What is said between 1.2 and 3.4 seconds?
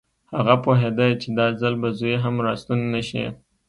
چې دا ځل به زوی هم راستون نه شي